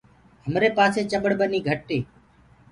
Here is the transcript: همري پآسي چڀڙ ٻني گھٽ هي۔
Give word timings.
همري 0.45 0.69
پآسي 0.77 1.01
چڀڙ 1.11 1.31
ٻني 1.39 1.59
گھٽ 1.69 1.81
هي۔ 1.93 1.99